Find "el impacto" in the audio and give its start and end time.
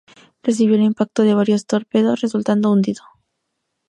0.77-1.21